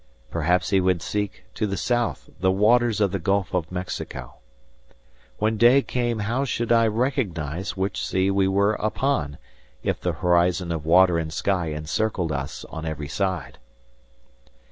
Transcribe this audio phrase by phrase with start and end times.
[0.31, 4.37] Perhaps he would seek, to the south, the waters of the Gulf of Mexico.
[5.37, 9.37] When day came how should I recognize which sea we were upon,
[9.83, 13.59] if the horizon of water and sky encircled us on every side?